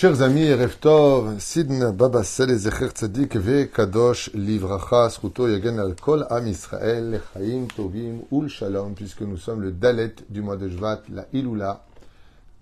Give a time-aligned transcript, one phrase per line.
[0.00, 0.76] Chers amis, Erev
[1.40, 7.66] Sidna Baba Sel Zecher Tzadik Ve Kadosh Livracha Sruto Yagen Al Kol Am Israël Lechaim
[7.66, 11.84] Tovim Ul Shalom, puisque nous sommes le Dalet du mois de Jvat, la Ilula,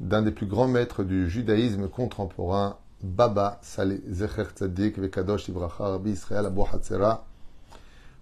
[0.01, 5.91] d'un des plus grands maîtres du judaïsme contemporain, Baba Saleh Zecher Tzadik Ve Kadosh Livracha
[5.91, 7.27] Rabbi Israël Abu Hatzera,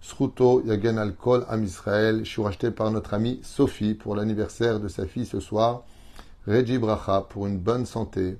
[0.01, 4.81] Sruto Yagen Al Kol Am Israël, je suis racheté par notre amie Sophie pour l'anniversaire
[4.81, 5.83] de sa fille ce soir,
[6.47, 8.37] Reji Bracha pour une bonne santé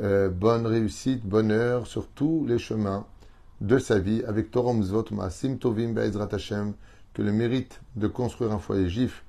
[0.00, 3.06] euh, bonne réussite, bonheur sur tous les chemins
[3.60, 6.74] de sa vie avec Torom Zot Maasim Tovim Be'ezrat Hashem,
[7.12, 9.24] que le mérite de construire un foyer juif,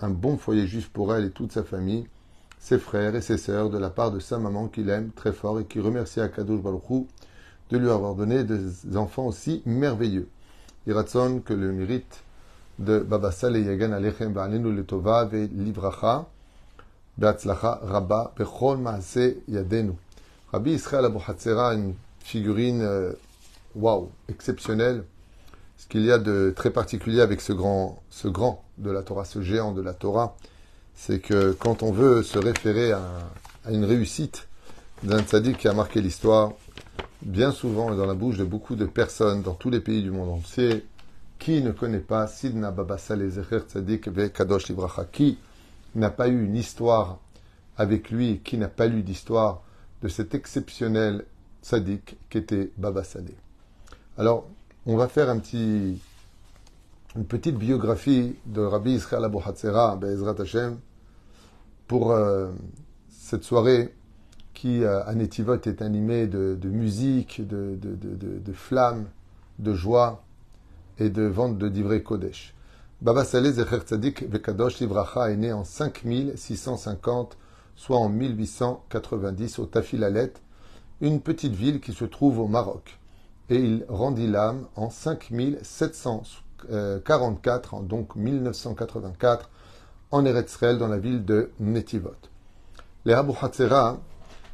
[0.00, 2.06] un bon foyer juif pour elle et toute sa famille,
[2.58, 5.58] ses frères et ses sœurs, de la part de sa maman qu'il aime très fort
[5.58, 7.06] et qui remercie Akadosh Baruch
[7.70, 10.28] de lui avoir donné des enfants aussi merveilleux.
[10.86, 12.22] Iratson, que le mérite
[12.78, 15.48] de Baba Saleh Yagan Alechem Ba'alenu Letova Ve
[17.20, 19.92] Rabba Bechol Maase Yadenu.
[20.52, 23.14] Rabbi Israël Abu Hatzera, une figurine
[23.74, 25.04] waouh, exceptionnelle.
[25.78, 29.24] Ce qu'il y a de très particulier avec ce grand, ce grand de la Torah,
[29.24, 30.36] ce géant de la Torah,
[30.94, 33.02] c'est que quand on veut se référer à,
[33.70, 34.48] une réussite
[35.02, 36.52] d'un tzaddik qui a marqué l'histoire,
[37.22, 40.30] bien souvent dans la bouche de beaucoup de personnes dans tous les pays du monde
[40.30, 40.84] entier,
[41.38, 45.38] qui ne connaît pas Sidna Baba Saleh Zecher Tzadik Ve Kadosh Libracha Qui
[45.94, 47.18] n'a pas eu une histoire
[47.76, 49.62] avec lui, qui n'a pas lu d'histoire
[50.02, 51.24] de cet exceptionnel
[51.62, 53.36] sadique qu'était Baba Saleh.
[54.18, 54.46] Alors,
[54.86, 55.40] on va faire un
[57.14, 60.78] une petite biographie de Rabbi Israël Abu Hatzera, Be'ezrat Hashem,
[61.86, 62.50] pour euh,
[63.10, 63.94] cette soirée
[64.54, 69.06] qui, euh, à Netivot, est animée de, musique, de, de, flammes,
[69.58, 70.24] de joie
[70.98, 72.54] et de vente de divrei Kodesh.
[73.02, 77.36] Baba Saleh Vekadosh Livracha est né en 5650,
[77.74, 80.32] soit en 1890, au Tafilalet,
[81.00, 83.00] une petite ville qui se trouve au Maroc.
[83.50, 89.50] Et il rendit l'âme en 5744, donc 1984,
[90.12, 92.14] en Eretzrel, dans la ville de Netivot.
[93.04, 93.98] Les Abu Hatzera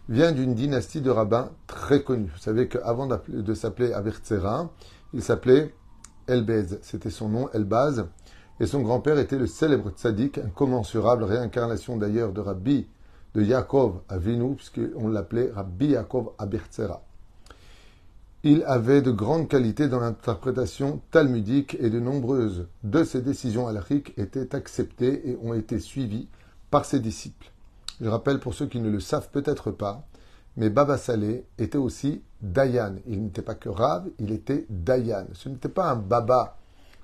[0.08, 2.30] vient d'une dynastie de rabbins très connue.
[2.32, 4.70] Vous savez qu'avant de s'appeler Abertzera,
[5.12, 5.74] il s'appelait
[6.26, 6.78] Elbez.
[6.80, 8.06] C'était son nom, Elbaz
[8.60, 12.86] et son grand-père était le célèbre tzaddik, incommensurable réincarnation d'ailleurs de Rabbi
[13.34, 17.02] de Yaakov Avinu, puisqu'on l'appelait Rabbi Yaakov Abertzera.
[18.44, 24.14] Il avait de grandes qualités dans l'interprétation talmudique et de nombreuses de ses décisions halachiques
[24.16, 26.28] étaient acceptées et ont été suivies
[26.70, 27.50] par ses disciples.
[28.00, 30.06] Je rappelle pour ceux qui ne le savent peut-être pas,
[30.56, 32.96] mais Baba Saleh était aussi Dayan.
[33.06, 35.26] Il n'était pas que Rav, il était Dayan.
[35.32, 36.57] Ce n'était pas un Baba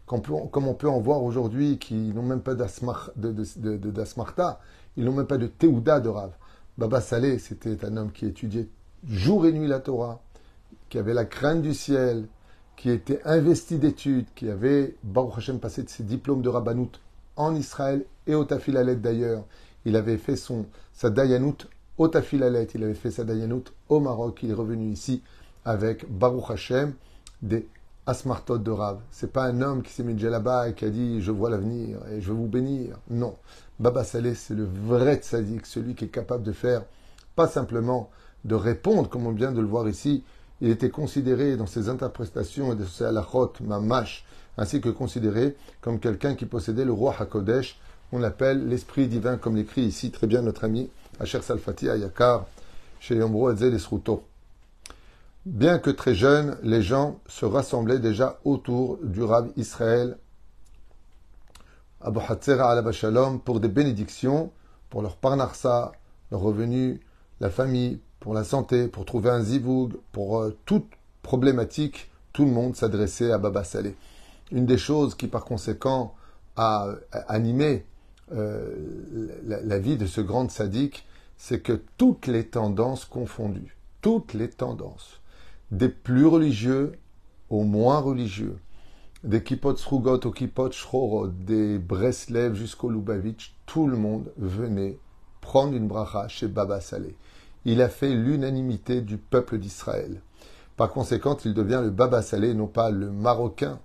[0.07, 3.13] comme on peut en voir aujourd'hui, qui n'ont même pas d'asmarta,
[4.97, 6.33] ils n'ont même pas de théouda de Rav.
[6.77, 8.69] Baba Saleh, c'était un homme qui étudiait
[9.07, 10.21] jour et nuit la Torah,
[10.89, 12.27] qui avait la crainte du ciel,
[12.77, 16.91] qui était investi d'études, qui avait, Baruch Hashem, passé de ses diplômes de rabbanout
[17.37, 19.45] en Israël et au Tafilalet d'ailleurs.
[19.85, 24.41] Il avait fait son, sa dayanout au Tafilalet, il avait fait sa dayanout au Maroc,
[24.43, 25.23] il est revenu ici
[25.65, 26.95] avec Baruch Hashem,
[27.43, 27.69] des
[28.07, 29.01] Asmartot de Rav.
[29.11, 31.99] C'est pas un homme qui s'est mis là-bas et qui a dit je vois l'avenir
[32.13, 32.99] et je veux vous bénir.
[33.09, 33.37] Non.
[33.79, 36.83] Baba Saleh, c'est le vrai tzaddik, celui qui est capable de faire,
[37.35, 38.11] pas simplement
[38.45, 40.23] de répondre, comme on vient de le voir ici.
[40.61, 44.25] Il était considéré dans ses interprétations et de ses halachot, mamash,
[44.59, 47.81] ainsi que considéré comme quelqu'un qui possédait le roi Hakodesh.
[48.13, 50.91] On l'appelle l'esprit divin, comme l'écrit ici très bien notre ami
[51.21, 52.47] Asher Salfati Ayakar,
[53.01, 54.25] chez Edzel Esruto.
[55.47, 60.17] Bien que très jeune, les gens se rassemblaient déjà autour du Rav Israël
[62.01, 64.53] Abu Hatzera al Shalom pour des bénédictions,
[64.89, 65.93] pour leur parnarsa,
[66.31, 66.99] leur revenu,
[67.41, 70.89] la famille, pour la santé, pour trouver un zivoug, pour euh, toute
[71.21, 73.97] problématique, tout le monde s'adressait à Baba Saleh.
[74.51, 76.15] Une des choses qui par conséquent
[76.57, 76.89] a,
[77.29, 77.85] animé
[78.33, 78.75] euh,
[79.45, 84.49] la, la, vie de ce grand sadique, c'est que toutes les tendances confondues, toutes les
[84.49, 85.21] tendances,
[85.75, 86.93] des plus religieux
[87.51, 88.59] aux moins religieux,
[89.25, 94.99] des Kipot Srugot au Kipot Shrorot, des Breslev jusqu'au Lubavitch, tout le monde venait
[95.41, 97.17] prendre une bracha chez Baba Saleh.
[97.65, 100.21] Il a fait l'unanimité du peuple d'Israël.
[100.77, 103.81] Par conséquent, il devient le Baba Saleh, non pas le Marocain,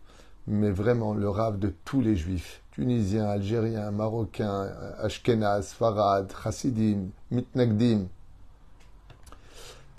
[0.46, 4.70] mais vraiment le rave de tous les juifs, tunisiens, algériens, marocains,
[5.00, 8.08] ashkenaz, farad, chassidim, mitnagdim,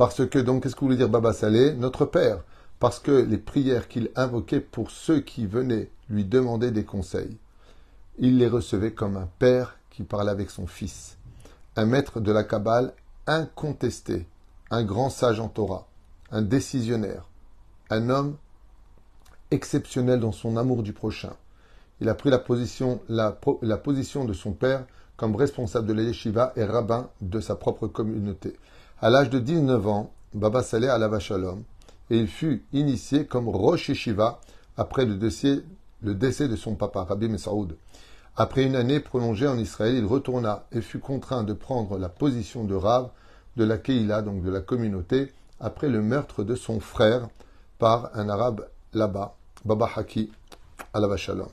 [0.00, 1.75] parce que, donc, qu'est-ce que voulait dire Baba Saleh?
[1.75, 2.43] Notre Père.
[2.79, 7.37] Parce que les prières qu'il invoquait pour ceux qui venaient lui demander des conseils,
[8.17, 11.19] il les recevait comme un père qui parlait avec son fils.
[11.76, 12.94] Un maître de la Kabbale
[13.26, 14.26] incontesté,
[14.70, 15.87] un grand sage en Torah,
[16.31, 17.26] un décisionnaire,
[17.91, 18.38] un homme
[19.50, 21.35] exceptionnel dans son amour du prochain.
[22.00, 24.87] Il a pris la position, de son père
[25.19, 28.56] comme responsable de la yeshiva et rabbin de sa propre communauté.
[29.02, 31.62] À l'âge de 19 ans, Baba Saleh alla Shalom
[32.11, 34.43] et il fut initié comme Rosh Yeshiva
[34.76, 35.62] après le décès,
[36.02, 37.79] de son papa, Rabbi Messaoud.
[38.37, 42.64] Après une année prolongée en Israël, il retourna et fut contraint de prendre la position
[42.64, 43.08] de Rav
[43.56, 47.26] de la Keïla, donc de la communauté, après le meurtre de son frère
[47.79, 50.31] par un arabe là-bas, Baba Haki,
[50.93, 51.49] à Shalom.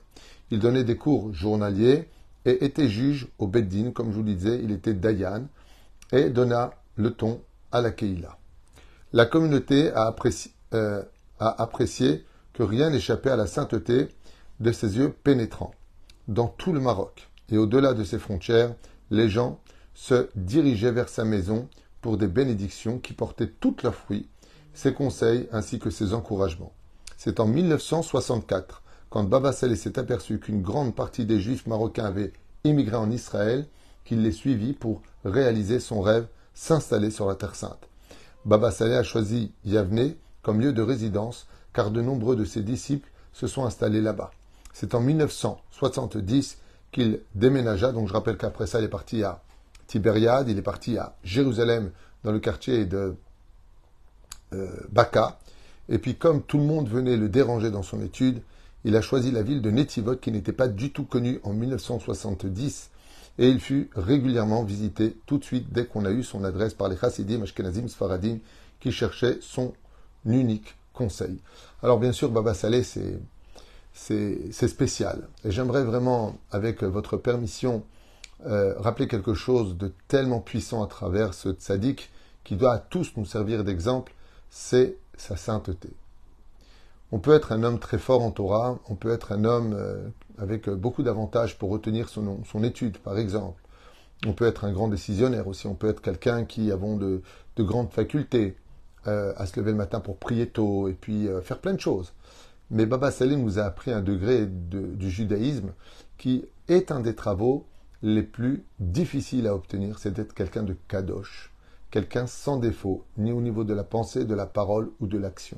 [0.52, 2.10] Il donnait des cours journaliers
[2.44, 5.46] et était juge au Beddin, comme je vous le disais, il était Dayan,
[6.12, 7.42] et donna le ton
[7.72, 8.38] à la Keïla.
[9.14, 11.02] La communauté a apprécié, euh,
[11.40, 14.10] a apprécié que rien n'échappait à la sainteté
[14.60, 15.74] de ses yeux pénétrants.
[16.28, 18.76] Dans tout le Maroc et au-delà de ses frontières,
[19.12, 19.60] les gens
[19.94, 21.70] se dirigeaient vers sa maison
[22.02, 24.28] pour des bénédictions qui portaient toutes leurs fruits,
[24.74, 26.74] ses conseils ainsi que ses encouragements.
[27.18, 32.34] C'est en 1964, quand Baba s'est aperçu qu'une grande partie des juifs marocains avaient
[32.64, 33.66] immigré en Israël,
[34.04, 37.88] qu'il les suivit pour réaliser son rêve, s'installer sur la Terre Sainte.
[38.44, 43.10] Baba Saleh a choisi Yavne comme lieu de résidence, car de nombreux de ses disciples
[43.32, 44.32] se sont installés là-bas.
[44.74, 46.58] C'est en 1970
[46.92, 49.42] qu'il déménagea, donc je rappelle qu'après ça, il est parti à
[49.86, 51.92] Tibériade, il est parti à Jérusalem,
[52.24, 53.16] dans le quartier de
[54.54, 55.38] euh, Baka.
[55.90, 58.42] Et puis, comme tout le monde venait le déranger dans son étude,
[58.84, 62.90] il a choisi la ville de Netivot, qui n'était pas du tout connue en 1970.
[63.40, 66.90] Et il fut régulièrement visité tout de suite dès qu'on a eu son adresse par
[66.90, 68.40] les Hasidim, Ashkenazim, Sfaradim,
[68.80, 69.74] qui cherchaient son
[70.26, 71.38] unique conseil.
[71.84, 73.20] Alors, bien sûr, Baba Saleh, c'est
[73.98, 75.28] c'est spécial.
[75.44, 77.84] Et j'aimerais vraiment, avec votre permission,
[78.46, 82.12] euh, rappeler quelque chose de tellement puissant à travers ce tzaddik
[82.44, 84.14] qui doit à tous nous servir d'exemple,
[84.50, 85.90] c'est sa sainteté.
[87.12, 90.10] On peut être un homme très fort en Torah, on peut être un homme euh,
[90.38, 93.62] avec beaucoup d'avantages pour retenir son, son, étude, par exemple.
[94.26, 97.22] On peut être un grand décisionnaire aussi, on peut être quelqu'un qui a de,
[97.56, 98.58] de, grandes facultés
[99.08, 102.14] euh, à se lever le matin pour prier tôt et puis faire plein de choses.
[102.70, 105.72] Mais Baba Saleh nous a appris un degré du judaïsme
[106.18, 107.66] qui est un des travaux
[108.02, 111.52] les plus difficiles à obtenir, c'est d'être quelqu'un de kadosh,
[111.90, 115.58] quelqu'un sans défaut, ni au niveau de la pensée, de la parole ou de l'action.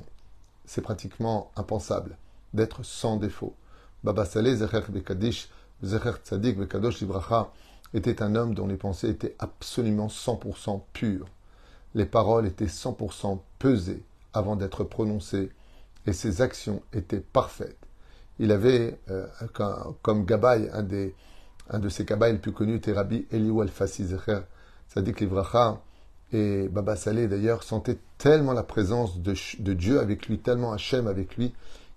[0.70, 2.16] C'est pratiquement impensable
[2.54, 3.56] d'être sans défaut.
[4.04, 5.48] Baba Saleh, Zecher Bekadish,
[5.82, 7.50] Zecher Tzadik Bekadosh Libracha,
[7.92, 11.26] était un homme dont les pensées étaient absolument 100% pures.
[11.96, 15.50] Les paroles étaient 100% pesées avant d'être prononcées
[16.06, 17.88] et ses actions étaient parfaites.
[18.38, 19.26] Il avait euh,
[20.02, 20.86] comme gabaï, un,
[21.68, 24.42] un de ses gabaïs les plus connus était Rabbi Eliou al-Fassi Zecher,
[24.94, 25.82] Livracha,
[26.32, 31.36] et Baba Saleh d'ailleurs sentait tellement la présence de, Dieu avec lui, tellement Hachem avec
[31.36, 31.52] lui,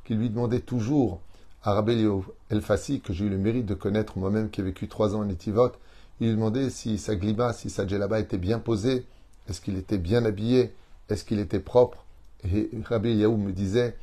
[0.05, 1.21] qu'il lui demandait toujours
[1.63, 4.87] à Rabbi Eliou el-Fassi, que j'ai eu le mérite de connaître moi-même qui a vécu
[4.87, 5.71] trois ans en Etivot,
[6.19, 9.05] il lui demandait si sa gliba, si sa djellaba était bien posée,
[9.49, 10.73] est-ce qu'il était bien habillé,
[11.09, 12.05] est-ce qu'il était propre,
[12.43, 13.95] et Rabbi Yaou me disait,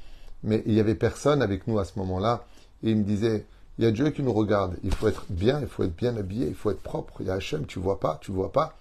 [0.42, 2.44] mais il y avait personne avec nous à ce moment-là,
[2.82, 3.44] et il me disait,
[3.78, 6.16] il y a Dieu qui nous regarde, il faut être bien, il faut être bien
[6.16, 8.76] habillé, il faut être propre, il y a Hachem, tu vois pas, tu vois pas.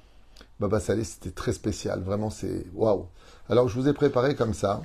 [0.59, 3.07] Baba Saleh, c'était très spécial, vraiment, c'est waouh.
[3.49, 4.81] Alors, je vous ai préparé comme ça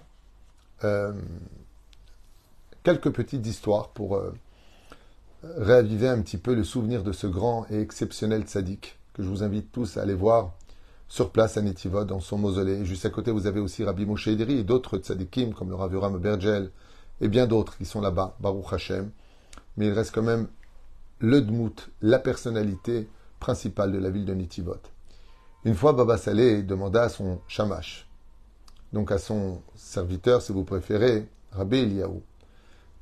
[0.84, 1.12] euh,
[2.84, 4.32] quelques petites histoires pour euh,
[5.42, 9.42] réaviver un petit peu le souvenir de ce grand et exceptionnel sadique que je vous
[9.42, 10.52] invite tous à aller voir
[11.08, 12.84] sur place à Netivot, dans son mausolée.
[12.84, 16.18] Juste à côté, vous avez aussi Rabbi Moshe et d'autres tzadikim, comme le Rav Yoram
[16.18, 16.70] Bergel,
[17.20, 19.10] et bien d'autres qui sont là-bas, Baruch Hashem.
[19.76, 20.48] Mais il reste quand même
[21.18, 24.93] le Dmout, la personnalité principale de la ville de Netivot.
[25.64, 28.06] Une fois, Baba Saleh demanda à son shamash,
[28.92, 32.21] donc à son serviteur, si vous préférez, Rabbi Eliyahu,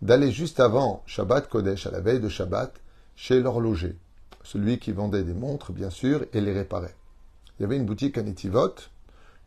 [0.00, 2.75] d'aller juste avant Shabbat Kodesh, à la veille de Shabbat,
[3.16, 3.97] chez l'horloger,
[4.42, 6.95] celui qui vendait des montres, bien sûr, et les réparait
[7.59, 8.75] il y avait une boutique à Netivot,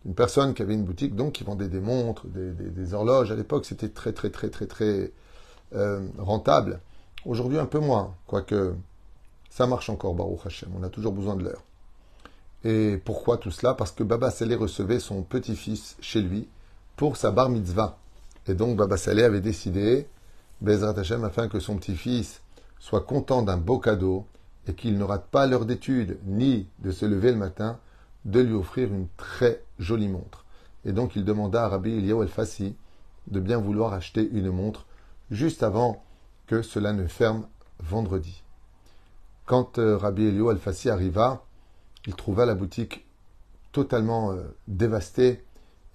[0.06, 3.30] une personne qui avait une boutique donc qui vendait des montres, des, horloges.
[3.30, 5.12] À l'époque, c'était très très très très très
[5.74, 6.80] euh, rentable.
[7.26, 8.74] Aujourd'hui, un peu moins, quoique
[9.50, 10.70] ça marche encore, Baruch Hashem.
[10.80, 11.62] On a toujours besoin de l'heure.
[12.66, 13.76] Et pourquoi tout cela?
[13.76, 16.50] Parce que Baba Saleh recevait son petit-fils chez lui
[16.96, 18.00] pour sa bar mitzvah.
[18.48, 20.08] Et donc Baba Saleh avait décidé,
[20.62, 22.42] Bezrat Hashem, afin que son petit-fils
[22.80, 24.26] soit content d'un beau cadeau
[24.68, 27.78] et qu'il ne rate pas l'heure d'étude ni de se lever le matin,
[28.26, 30.44] de lui offrir une très jolie montre.
[30.86, 32.76] Et donc il demanda à Rabbi Eliyahu el-Fassi
[33.28, 34.88] de bien vouloir acheter une montre
[35.30, 36.04] juste avant
[36.48, 37.46] que cela ne ferme
[37.80, 38.42] vendredi.
[39.46, 41.45] Quand euh, Rabbi Eliyahu el-Fassi arriva,
[42.08, 43.06] il trouva la boutique
[43.72, 45.44] totalement euh, dévasté.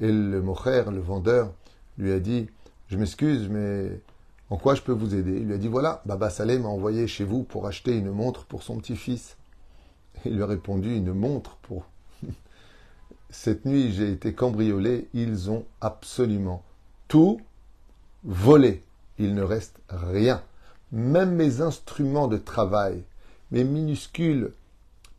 [0.00, 1.52] Et le mocher, le vendeur,
[1.98, 2.48] lui a dit
[2.88, 4.00] Je m'excuse, mais
[4.48, 5.36] en quoi je peux vous aider?
[5.36, 8.44] Il lui a dit Voilà, Baba Saleh m'a envoyé chez vous pour acheter une montre
[8.44, 9.36] pour son petit-fils.
[10.24, 11.86] Il lui a répondu Une montre pour?
[13.30, 15.08] Cette nuit, j'ai été cambriolé.
[15.14, 16.62] Ils ont absolument
[17.08, 17.40] tout
[18.24, 18.82] volé.
[19.18, 20.42] Il ne reste rien.
[20.92, 23.04] Même mes instruments de travail,
[23.52, 24.52] mes minuscules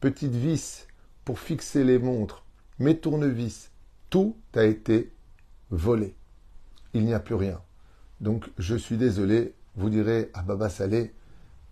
[0.01, 0.88] petites vis
[1.24, 2.43] pour fixer les montres,
[2.79, 3.72] mes tournevis,
[4.10, 5.13] tout a été
[5.70, 6.15] volé.
[6.93, 7.62] Il n'y a plus rien.
[8.20, 11.13] Donc je suis désolé, vous direz à Baba Salé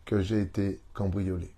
[0.06, 1.54] que j'ai été cambriolé.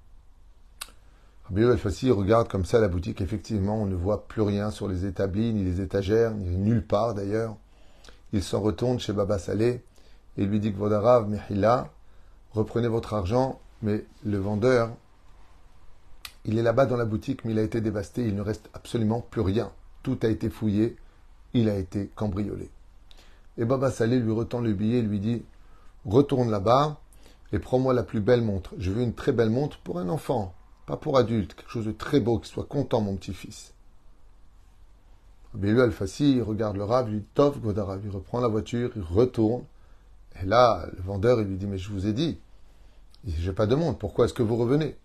[1.46, 3.22] Rabbi El regarde comme ça la boutique.
[3.22, 7.14] Effectivement, on ne voit plus rien sur les établis, ni les étagères, ni nulle part
[7.14, 7.58] d'ailleurs.
[8.32, 9.84] Il s'en retourne chez Baba Salé
[10.38, 11.90] et lui dit que Vodarav, Mihila,
[12.54, 14.96] reprenez votre argent, mais le vendeur,
[16.46, 19.22] il est là-bas dans la boutique, mais il a été dévasté, il ne reste absolument
[19.22, 19.72] plus rien.
[20.04, 20.96] Tout a été fouillé,
[21.54, 22.70] il a été cambriolé.
[23.58, 25.44] Et Baba Salé lui retend le billet et lui dit
[26.06, 27.00] Retourne là-bas
[27.52, 28.74] et prends-moi la plus belle montre.
[28.78, 30.56] Je veux une très belle montre pour un enfant,
[30.88, 33.74] pas pour adulte, quelque chose de très beau, qui soit content, mon petit-fils.
[35.54, 39.64] Bélu Al-Fassi, regarde le Rav, il dit Tov Godarav, il reprend la voiture, il retourne.
[40.42, 42.40] Et là, le vendeur, lui dit Mais je vous ai dit,
[43.28, 44.96] j'ai pas de montre, pourquoi est-ce que vous revenez?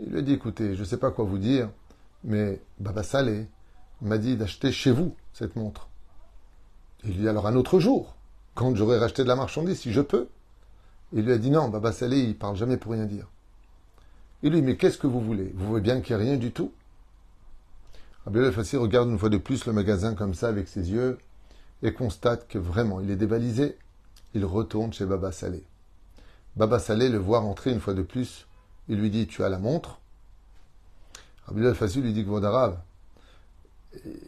[0.00, 1.70] Il lui a dit Écoutez, je ne sais pas quoi vous dire,
[2.24, 3.46] mais Baba Salé
[4.00, 5.88] m'a dit d'acheter chez vous cette montre.
[7.04, 8.14] Il lui dit alors un autre jour,
[8.54, 10.28] quand j'aurai racheté de la marchandise, si je peux.
[11.12, 13.28] Il lui a dit non, Baba Salé, il parle jamais pour rien dire.
[14.42, 15.52] Il lui dit mais qu'est-ce que vous voulez?
[15.54, 16.72] Vous voulez bien qu'il n'y ait rien du tout?
[18.24, 21.18] Rabbi Fassi regarde une fois de plus le magasin comme ça avec ses yeux
[21.82, 23.78] et constate que vraiment il est dévalisé.
[24.34, 25.64] Il retourne chez Baba Salé.
[26.54, 28.47] Baba Salé le voit rentrer une fois de plus.
[28.88, 29.98] Il lui dit Tu as la montre
[31.46, 32.30] Rabbi Fassi lui dit que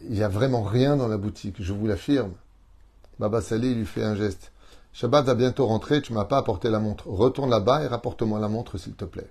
[0.09, 2.31] il n'y a vraiment rien dans la boutique, je vous l'affirme.
[3.19, 4.51] Baba Salé lui fait un geste.
[4.93, 7.07] Shabbat va bientôt rentrer, tu m'as pas apporté la montre.
[7.07, 9.29] Retourne là-bas et rapporte-moi la montre, s'il te plaît.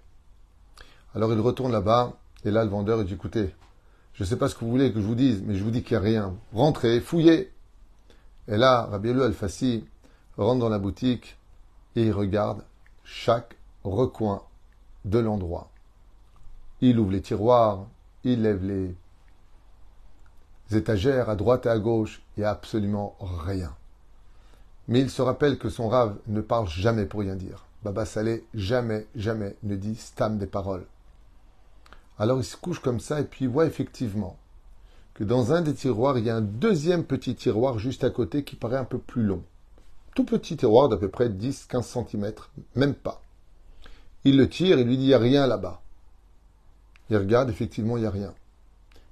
[1.14, 2.12] Alors il retourne là-bas,
[2.44, 3.54] et là le vendeur dit écoutez,
[4.14, 5.70] je ne sais pas ce que vous voulez que je vous dise, mais je vous
[5.70, 6.34] dis qu'il n'y a rien.
[6.54, 7.52] Rentrez, fouillez.
[8.48, 9.84] Et là, Rabbi Al-Fassi
[10.36, 11.36] rentre dans la boutique
[11.96, 12.62] et il regarde
[13.04, 14.42] chaque recoin
[15.04, 15.70] de l'endroit.
[16.80, 17.86] Il ouvre les tiroirs,
[18.24, 18.94] il lève les
[20.76, 23.74] étagères à droite et à gauche, il n'y a absolument rien.
[24.88, 27.66] Mais il se rappelle que son rave ne parle jamais pour rien dire.
[27.82, 30.86] Baba Saleh jamais, jamais ne dit stam des paroles.
[32.18, 34.36] Alors il se couche comme ça et puis il voit effectivement
[35.14, 38.44] que dans un des tiroirs, il y a un deuxième petit tiroir juste à côté
[38.44, 39.42] qui paraît un peu plus long.
[40.14, 42.32] Tout petit tiroir d'à peu près 10-15 cm,
[42.74, 43.22] même pas.
[44.24, 45.80] Il le tire et lui dit il n'y a rien là-bas.
[47.08, 48.34] Il regarde, effectivement, il n'y a rien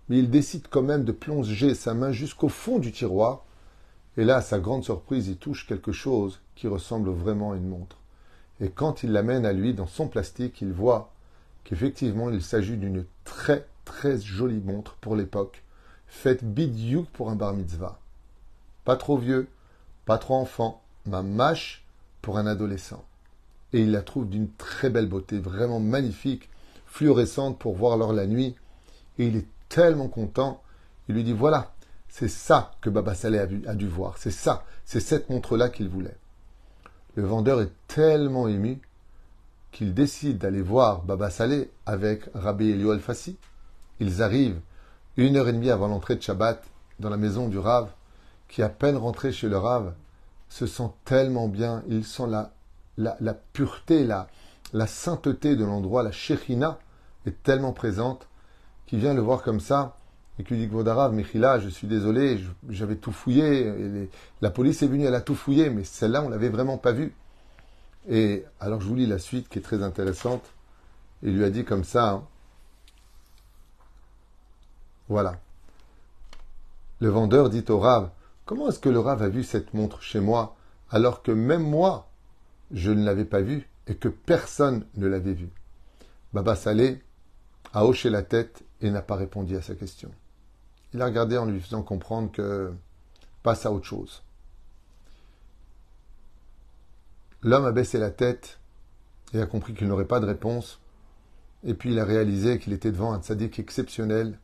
[0.09, 3.45] mais il décide quand même de plonger sa main jusqu'au fond du tiroir,
[4.17, 7.69] et là, à sa grande surprise, il touche quelque chose qui ressemble vraiment à une
[7.69, 7.99] montre.
[8.61, 11.13] Et quand il l'amène à lui dans son plastique, il voit
[11.63, 15.63] qu'effectivement, il s'agit d'une très très jolie montre pour l'époque,
[16.09, 18.01] faite bidiouk pour un bar mitzvah.
[18.85, 19.47] Pas trop vieux,
[20.05, 21.85] pas trop enfant, ma mâche
[22.21, 23.05] pour un adolescent.
[23.73, 26.49] Et il la trouve d'une très belle beauté, vraiment magnifique,
[26.87, 28.55] fluorescente pour voir l'heure la nuit.
[29.19, 30.63] Et il est tellement content.
[31.09, 31.73] Il lui dit voilà,
[32.09, 34.17] c'est ça que Baba Saleh a, dû voir.
[34.19, 36.17] C'est ça, c'est cette montre-là qu'il voulait.
[37.15, 38.81] Le vendeur est tellement ému
[39.73, 43.37] qu'il décide d'aller voir Baba Saleh avec Rabbi Elio Al-Fassi.
[44.01, 44.61] Ils arrivent
[45.17, 46.63] une heure et demie avant l'entrée de Shabbat
[47.01, 47.91] dans la maison du Rav,
[48.49, 49.93] qui à peine rentré chez le Rav
[50.49, 51.83] se sent tellement bien.
[51.89, 52.53] Il sent la,
[52.99, 56.79] la, pureté, la, sainteté de l'endroit, la Shechina
[57.27, 58.27] est tellement présente
[58.87, 59.97] qui vient le voir comme ça
[60.39, 64.09] et qui lui dit Vodarav, Michila, je suis désolé, j'avais tout fouillé,
[64.41, 67.13] la police est venue, elle a tout fouillé, mais celle-là, on l'avait vraiment pas vue.
[68.09, 70.45] Et alors je vous lis la suite qui est très intéressante.
[71.23, 72.25] Il lui a dit comme ça, hein.
[75.09, 75.41] voilà.
[77.01, 78.11] Le vendeur dit au Rav,
[78.45, 80.57] comment est-ce que le Rav a vu cette montre chez moi
[80.91, 82.08] alors que même moi,
[82.71, 85.51] je ne l'avais pas vue et que personne ne l'avait vue
[86.33, 87.03] Baba Salé
[87.73, 90.11] a hoché la tête et n'a pas répondu à sa question.
[90.93, 92.73] Il a regardé en lui faisant comprendre que
[93.43, 94.23] passe à autre chose.
[97.43, 98.59] L'homme a baissé la tête
[99.33, 100.81] et a compris qu'il n'aurait pas de réponse.
[101.65, 104.39] Et puis il a réalisé qu'il était devant un tzaddik exceptionnel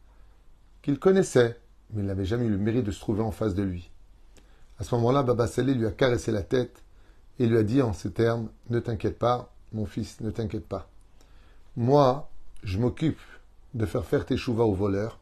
[0.82, 1.58] qu'il connaissait,
[1.92, 3.90] mais il n'avait jamais eu le mérite de se trouver en face de lui.
[4.78, 6.83] À ce moment-là, Baba Salé lui a caressé la tête
[7.38, 10.88] et lui a dit en ces termes Ne t'inquiète pas, mon fils, ne t'inquiète pas.
[11.76, 12.30] Moi,
[12.62, 13.20] je m'occupe
[13.74, 15.18] de faire faire tes chouvas aux voleurs.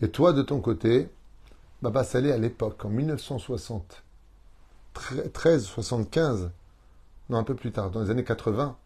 [0.00, 1.08] Et toi, de ton côté,
[1.82, 4.02] Baba Salé, à l'époque, en 1960,
[5.32, 6.50] 13, 75,
[7.28, 8.76] non, un peu plus tard, dans les années 80,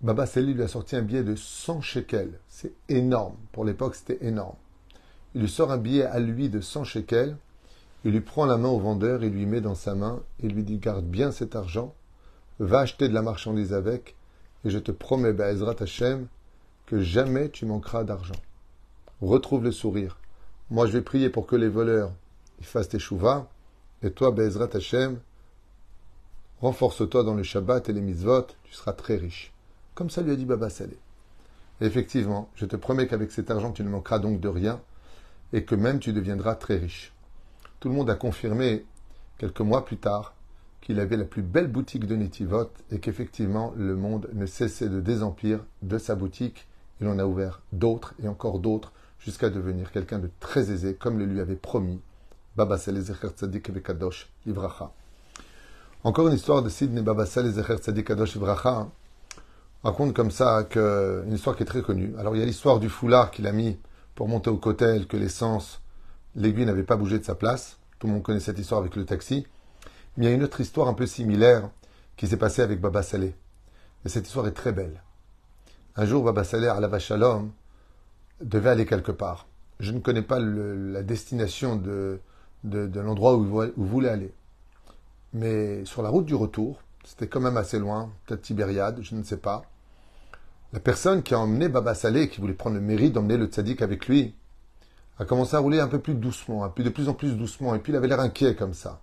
[0.00, 2.38] Baba Salé lui a sorti un billet de 100 shekels.
[2.48, 3.36] C'est énorme.
[3.52, 4.56] Pour l'époque, c'était énorme.
[5.34, 7.36] Il lui sort un billet à lui de 100 shekels.
[8.04, 10.62] Il lui prend la main au vendeur, il lui met dans sa main et lui
[10.62, 11.94] dit Garde bien cet argent,
[12.58, 14.16] va acheter de la marchandise avec,
[14.64, 16.26] et je te promets, Ezra Hashem,
[16.86, 18.40] que jamais tu manqueras d'argent.
[19.20, 20.18] Retrouve le sourire.
[20.70, 22.12] Moi, je vais prier pour que les voleurs
[22.62, 23.48] fassent tes chouvas,
[24.02, 25.18] et toi, Bezrat Hashem,
[26.60, 29.52] renforce-toi dans le Shabbat et les mitzvot, tu seras très riche.
[29.94, 30.98] Comme ça lui a dit Baba Saleh.
[31.80, 34.80] effectivement, je te promets qu'avec cet argent, tu ne manqueras donc de rien,
[35.52, 37.12] et que même tu deviendras très riche.
[37.80, 38.84] Tout le monde a confirmé,
[39.38, 40.34] quelques mois plus tard,
[40.82, 45.00] qu'il avait la plus belle boutique de Netivot et qu'effectivement le monde ne cessait de
[45.00, 46.66] désemplir de sa boutique.
[47.00, 51.18] Il en a ouvert d'autres et encore d'autres jusqu'à devenir quelqu'un de très aisé comme
[51.18, 52.02] le lui avait promis
[52.54, 54.92] Baba Salezecher Tzadik Kadosh Ivracha.
[56.04, 58.88] Encore une histoire de Sidney Baba Salezecher Tzadik Kadosh Ivracha
[59.84, 62.12] raconte comme ça que, une histoire qui est très connue.
[62.18, 63.78] Alors il y a l'histoire du foulard qu'il a mis
[64.14, 65.80] pour monter au cotel que l'essence
[66.34, 67.78] l'aiguille n'avait pas bougé de sa place.
[67.98, 69.46] Tout le monde connaît cette histoire avec le taxi.
[70.16, 71.70] Mais il y a une autre histoire un peu similaire
[72.16, 73.34] qui s'est passée avec Baba Saleh.
[74.04, 75.02] Et cette histoire est très belle.
[75.96, 77.50] Un jour, Baba Saleh, à la Vachalom,
[78.40, 79.46] devait aller quelque part.
[79.80, 82.20] Je ne connais pas la destination de,
[82.64, 84.32] de, l'endroit où, vous voulez aller.
[85.32, 89.22] Mais sur la route du retour, c'était quand même assez loin, peut-être Tibériade, je ne
[89.22, 89.64] sais pas.
[90.72, 93.82] La personne qui a emmené Baba Saleh, qui voulait prendre le mérite d'emmener le tzaddik
[93.82, 94.34] avec lui,
[95.20, 97.78] a commencé à rouler un peu plus doucement, peu de plus en plus doucement, et
[97.78, 99.02] puis il avait l'air inquiet comme ça.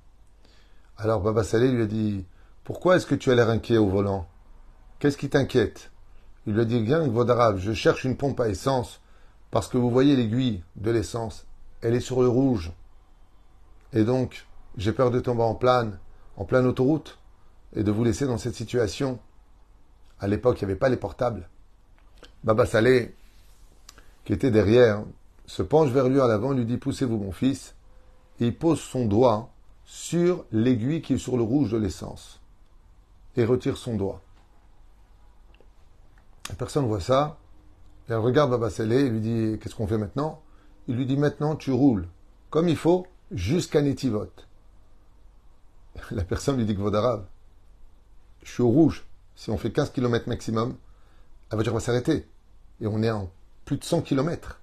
[0.98, 2.26] Alors Baba Saleh lui a dit
[2.64, 4.28] Pourquoi est-ce que tu as l'air inquiet au volant?
[4.98, 5.92] Qu'est-ce qui t'inquiète?
[6.48, 9.00] Il lui a dit Viens, Vaudarav, je cherche une pompe à essence,
[9.52, 11.46] parce que vous voyez l'aiguille de l'essence,
[11.84, 12.72] elle est sur le rouge.
[13.94, 16.00] Et donc, j'ai peur de tomber en plane,
[16.36, 17.20] en pleine autoroute,
[17.76, 19.20] et de vous laisser dans cette situation.
[20.20, 21.48] À l'époque, il n'y avait pas les portables.
[22.44, 23.14] Baba Saleh,
[24.26, 25.04] qui était derrière,
[25.48, 27.74] se penche vers lui à l'avant lui dit Poussez-vous, mon fils.
[28.40, 29.50] Et il pose son doigt
[29.84, 32.40] sur l'aiguille qui est sur le rouge de l'essence
[33.36, 34.22] et retire son doigt.
[36.50, 37.38] La personne voit ça,
[38.10, 40.42] elle regarde Baba et lui dit Qu'est-ce qu'on fait maintenant?
[40.88, 42.08] Il lui dit Maintenant, tu roules
[42.50, 44.32] comme il faut jusqu'à Netivot.
[46.12, 47.26] La personne lui dit que Vodarav,
[48.44, 49.06] je suis au rouge.
[49.36, 50.76] Si on fait 15 km maximum,
[51.52, 52.28] la voiture va s'arrêter.
[52.82, 53.30] Et on est en
[53.66, 54.62] plus de 100 km.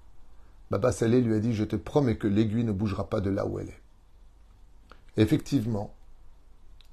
[0.70, 3.46] Baba Saleh lui a dit Je te promets que l'aiguille ne bougera pas de là
[3.46, 5.22] où elle est.
[5.22, 5.94] effectivement,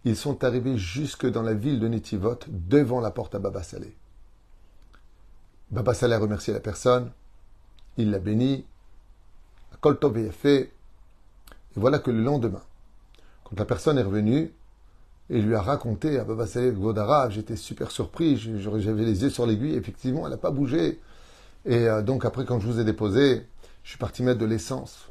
[0.04, 3.96] ils sont arrivés jusque dans la ville de Netivot, devant la porte à Baba Saleh.
[5.70, 7.12] Baba Saleh a remercié la personne,
[7.98, 8.66] il l'a béni,
[9.80, 12.62] Koltov est fait, et voilà que le lendemain,
[13.44, 14.52] quand la personne est revenue,
[15.30, 19.46] et lui a raconté à Baba Saleh Godarav, j'étais super surpris, j'avais les yeux sur
[19.46, 21.00] l'aiguille, effectivement, elle n'a pas bougé.
[21.66, 23.46] Et euh, donc après, quand je vous ai déposé,
[23.84, 25.10] je suis parti mettre de l'essence.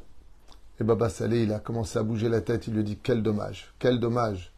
[0.79, 2.67] Et Baba Saleh, il a commencé à bouger la tête.
[2.67, 4.51] Il lui dit Quel dommage, quel dommage.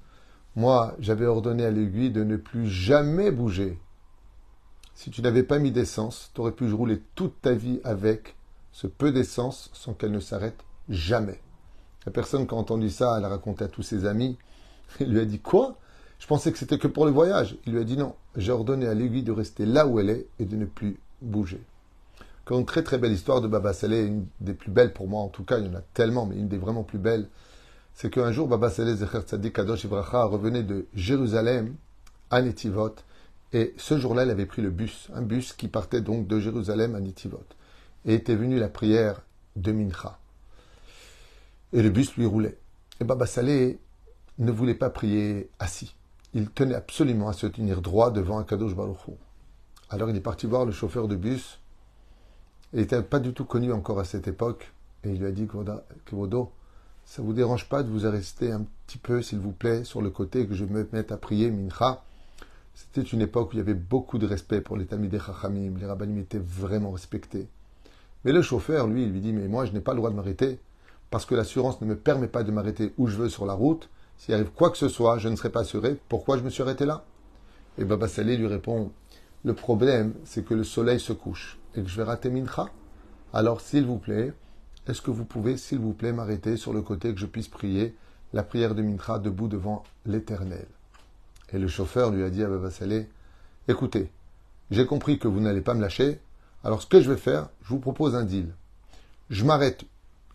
[0.55, 3.79] Moi, j'avais ordonné à l'aiguille de ne plus jamais bouger.
[4.93, 8.35] Si tu n'avais pas mis d'essence, tu aurais pu rouler toute ta vie avec
[8.71, 11.41] ce peu d'essence sans qu'elle ne s'arrête jamais.
[12.05, 14.37] La personne qui a entendu ça, elle a raconté à tous ses amis.
[14.99, 15.77] Il lui a dit Quoi?
[16.19, 17.57] Je pensais que c'était que pour le voyage.
[17.65, 20.27] Il lui a dit Non, j'ai ordonné à l'aiguille de rester là où elle est
[20.39, 21.61] et de ne plus bouger
[22.51, 25.29] une très très belle histoire de Baba Saleh, une des plus belles pour moi en
[25.29, 27.27] tout cas, il y en a tellement, mais une des vraiment plus belles,
[27.93, 31.75] c'est qu'un jour Baba Saleh Zecher Tzadik Kadosh Ibracha revenait de Jérusalem
[32.29, 32.95] à Netivot,
[33.53, 36.95] et ce jour-là, il avait pris le bus, un bus qui partait donc de Jérusalem
[36.95, 37.43] à Netivot,
[38.05, 39.21] et était venu la prière
[39.55, 40.17] de Mincha.
[41.71, 42.57] Et le bus lui roulait.
[42.99, 43.79] Et Baba Saleh
[44.39, 45.95] ne voulait pas prier assis.
[46.33, 48.97] Il tenait absolument à se tenir droit devant un Kadosh Baruch
[49.89, 51.59] Alors il est parti voir le chauffeur de bus
[52.73, 54.71] il n'était pas du tout connu encore à cette époque.
[55.03, 56.51] Et il lui a dit, Kvodo,
[57.05, 60.09] ça vous dérange pas de vous arrêter un petit peu, s'il vous plaît, sur le
[60.09, 62.03] côté, que je me mette à prier Mincha
[62.73, 65.77] C'était une époque où il y avait beaucoup de respect pour les Talmidei Chachamim.
[65.79, 67.47] Les rabbinim étaient vraiment respectés.
[68.25, 70.15] Mais le chauffeur, lui, il lui dit, mais moi, je n'ai pas le droit de
[70.15, 70.59] m'arrêter
[71.11, 73.87] parce que l'assurance ne me permet pas de m'arrêter où je veux sur la route.
[74.17, 75.95] S'il arrive quoi que ce soit, je ne serai pas assuré.
[76.09, 77.05] Pourquoi je me suis arrêté là?
[77.77, 78.91] Et Baba Saleh lui répond,
[79.43, 82.67] le problème, c'est que le soleil se couche et que je vais rater Mincha.
[83.33, 84.33] Alors, s'il vous plaît,
[84.87, 87.95] est-ce que vous pouvez, s'il vous plaît, m'arrêter sur le côté que je puisse prier
[88.33, 90.67] la prière de Mincha debout devant l'Éternel?
[91.51, 93.07] Et le chauffeur lui a dit à Baba Saleh,
[93.67, 94.11] écoutez,
[94.71, 96.19] j'ai compris que vous n'allez pas me lâcher,
[96.63, 98.53] alors ce que je vais faire, je vous propose un deal.
[99.29, 99.83] Je m'arrête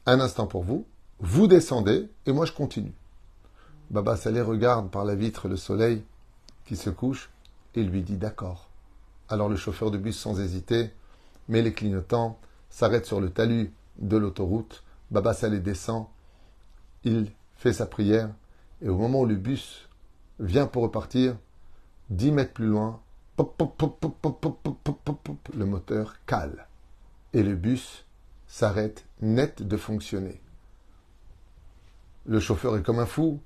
[0.07, 0.87] un instant pour vous,
[1.21, 2.95] vous descendez et moi je continue.
[3.91, 6.05] Baba Saleh regarde par la vitre le soleil
[6.67, 7.31] qui se couche
[7.75, 8.69] et lui dit d'accord.
[9.29, 10.91] Alors le chauffeur de bus, sans hésiter,
[11.49, 12.39] met les clignotants,
[12.71, 14.85] s'arrête sur le talus de l'autoroute.
[15.11, 16.07] Baba Saleh descend,
[17.05, 18.31] il fait sa prière
[18.83, 19.89] et au moment où le bus
[20.39, 21.37] vient pour repartir,
[22.11, 23.01] dix mètres plus loin,
[25.55, 26.67] le moteur cale
[27.33, 28.05] et le bus
[28.47, 30.41] s'arrête net de fonctionner.
[32.27, 33.41] Le chauffeur est comme un fou.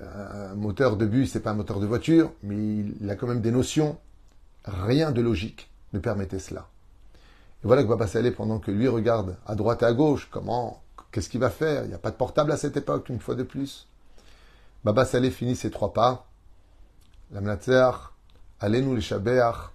[0.00, 2.56] Un moteur de bus, c'est pas un moteur de voiture, mais
[3.00, 3.98] il a quand même des notions.
[4.64, 6.68] Rien de logique ne permettait cela.
[7.64, 10.82] Et voilà que Baba Saleh, pendant que lui regarde à droite et à gauche, comment,
[11.10, 11.84] qu'est-ce qu'il va faire?
[11.84, 13.88] Il n'y a pas de portable à cette époque, une fois de plus.
[14.84, 16.26] Baba Saleh finit ses trois pas.
[17.32, 17.40] La
[18.60, 19.70] allez nous les Shabéach,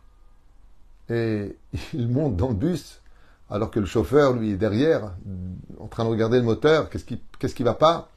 [1.10, 1.58] et
[1.94, 3.02] il monte dans le bus,
[3.50, 5.16] alors que le chauffeur, lui, est derrière,
[5.80, 8.10] en train de regarder le moteur, qu'est-ce qui, qu'est-ce qui va pas?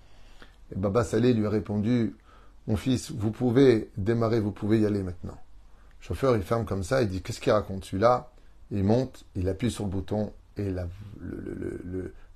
[0.70, 2.14] Et Baba Saleh lui a répondu,
[2.66, 5.38] mon fils, vous pouvez démarrer, vous pouvez y aller maintenant.
[6.00, 8.28] Le chauffeur, il ferme comme ça, il dit, qu'est-ce qu'il raconte celui-là?
[8.72, 10.74] Il monte, il appuie sur le bouton, et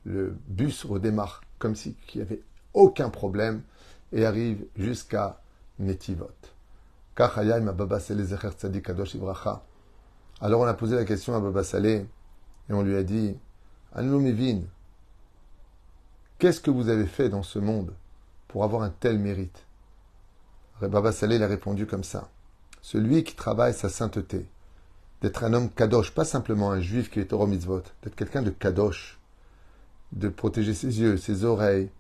[0.04, 2.42] le, bus redémarre, comme s'il n'y avait
[2.74, 3.62] aucun problème,
[4.12, 5.40] et arrive jusqu'à
[5.78, 6.30] Netivot.
[10.40, 12.06] Alors on a posé la question à Baba Saleh
[12.68, 13.36] et on lui a dit
[13.94, 14.60] Anlumivin,
[16.38, 17.94] qu'est-ce que vous avez fait dans ce monde
[18.48, 19.64] pour avoir un tel mérite?
[20.82, 22.28] Baba Saleh a répondu comme ça.
[22.82, 24.46] Celui qui travaille sa sainteté,
[25.22, 28.50] d'être un homme kadosh, pas simplement un juif qui est au mitzvot, d'être quelqu'un de
[28.50, 29.18] kadosh,
[30.12, 31.90] de protéger ses yeux, ses oreilles,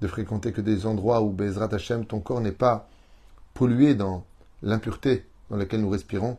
[0.00, 2.88] de fréquenter que des endroits où Bezrat Hashem, ton corps n'est pas
[3.54, 4.24] pollué dans
[4.62, 6.38] l'impureté dans laquelle nous respirons.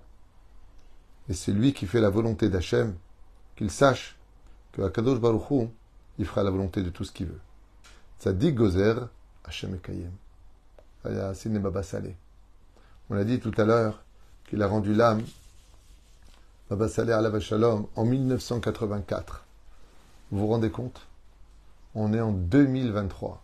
[1.30, 2.96] Et c'est lui qui fait la volonté d'Hachem,
[3.56, 4.17] qu'il sache
[4.72, 5.70] que Akadosh Baruch
[6.17, 7.39] il fera la volonté de tout ce qu'il veut.
[8.20, 9.10] Tzadik Gozer,
[9.44, 10.12] Hachem Ekayem.
[13.10, 14.04] On a dit tout à l'heure
[14.48, 15.24] qu'il a rendu l'âme,
[16.72, 19.44] Baba Saleh la Shalom, en 1984.
[20.32, 21.06] Vous vous rendez compte?
[21.96, 23.44] On est en 2023.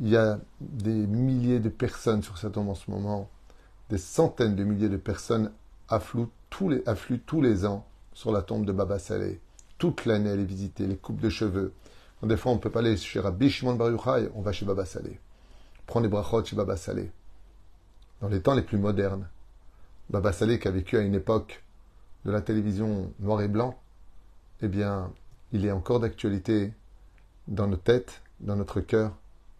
[0.00, 3.28] Il y a des milliers de personnes sur cette tombe en ce moment
[3.88, 5.50] des centaines de milliers de personnes
[5.88, 9.40] affluent tous les, affluent tous les ans sur la tombe de Baba Saleh.
[9.78, 11.72] Toute l'année, elle est visitée, les coupes de cheveux.
[12.22, 14.66] des fois, on ne peut pas aller chez Rabbi Shimon Bar Yochai, on va chez
[14.66, 15.18] Baba Saleh.
[15.84, 17.10] Prendre les brachot chez Baba Saleh.
[18.20, 19.26] Dans les temps les plus modernes,
[20.10, 21.64] Baba Saleh, qui a vécu à une époque
[22.24, 23.78] de la télévision noir et blanc,
[24.62, 25.10] eh bien,
[25.52, 26.72] il est encore d'actualité
[27.48, 29.12] dans nos têtes, dans notre cœur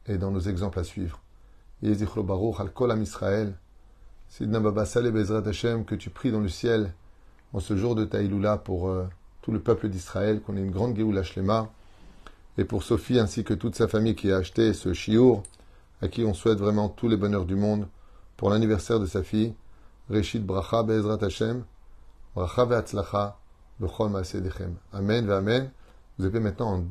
[0.07, 1.21] et dans nos exemples à suivre.
[1.83, 3.55] Yezichro Baruch al Kol Israël,
[4.29, 6.93] Sidna Baba Saleh Bezrat Hashem, que tu pries dans le ciel
[7.53, 9.09] en ce jour de Taïloula pour euh,
[9.43, 11.71] tout le peuple d'Israël, qu'on ait une grande Géoula Shlema,
[12.59, 15.43] et pour Sophie ainsi que toute sa famille qui a acheté ce chiour,
[16.03, 17.89] à qui on souhaite vraiment tous les bonheurs du monde,
[18.37, 19.55] pour l'anniversaire de sa fille,
[20.11, 21.65] Reshit Bracha Bezrat Hashem,
[24.93, 25.71] Amen, Amen.
[26.19, 26.85] Vous avez maintenant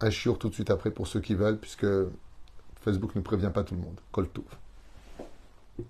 [0.00, 1.86] un chiour tout de suite après pour ceux qui veulent, puisque
[2.80, 4.00] Facebook ne prévient pas tout le monde.
[4.12, 4.44] Kol Touv.